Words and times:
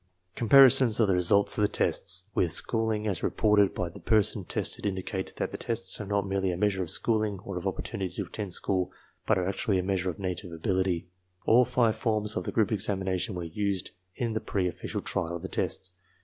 Comparisons 0.35 0.99
of 0.99 1.07
the 1.07 1.13
results 1.13 1.55
of 1.55 1.61
the 1.61 1.67
tests 1.67 2.23
with 2.33 2.51
schooling 2.51 3.05
as 3.05 3.21
re 3.21 3.27
I 3.27 3.29
t 3.29 3.33
8 3.35 3.37
ARMY 3.37 3.49
MENTAL 3.49 3.55
TESTS 3.55 3.75
/ 3.75 3.75
ported 3.75 3.75
by 3.75 3.89
the 3.93 4.03
person 4.03 4.43
tested 4.45 4.85
indicate 4.87 5.35
that 5.35 5.51
the 5.51 5.59
tests 5.59 6.01
are 6.01 6.07
not 6.07 6.25
merely 6.27 6.49
a 6.51 6.57
measure 6.57 6.81
of 6.81 6.89
schooling 6.89 7.37
or 7.43 7.55
of 7.55 7.67
opportunity 7.67 8.09
to 8.15 8.23
attend 8.25 8.51
school 8.51 8.91
\ 9.09 9.25
but 9.27 9.37
are 9.37 9.47
actually 9.47 9.77
a 9.77 9.83
measure 9.83 10.09
of 10.09 10.17
native 10.17 10.51
ability. 10.51 11.05
All 11.45 11.65
five 11.65 11.97
forms 11.97 12.35
of 12.35 12.45
the 12.45 12.51
group 12.51 12.71
examination 12.71 13.35
were 13.35 13.43
used 13.43 13.91
in 14.15 14.33
the 14.33 14.39
pre 14.39 14.67
official 14.67 15.01
trial 15.01 15.35
of 15.35 15.43
the 15.43 15.47
tests. 15.47 15.91